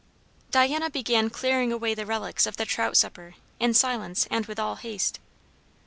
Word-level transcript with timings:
Diana 0.49 0.89
began 0.89 1.29
clearing 1.29 1.71
away 1.71 1.93
the 1.93 2.07
relics 2.07 2.47
of 2.47 2.57
the 2.57 2.65
trout 2.65 2.97
supper, 2.97 3.35
in 3.59 3.75
silence 3.75 4.27
and 4.31 4.47
with 4.47 4.57
all 4.57 4.77
haste. 4.77 5.19